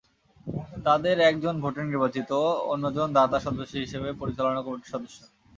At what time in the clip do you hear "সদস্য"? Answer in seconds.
3.39-3.73, 4.93-5.17